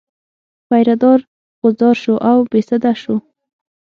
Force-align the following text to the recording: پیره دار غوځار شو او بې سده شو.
پیره 0.67 0.95
دار 1.01 1.19
غوځار 1.61 1.95
شو 2.03 2.15
او 2.29 2.37
بې 2.51 2.61
سده 2.69 2.93
شو. 3.01 3.15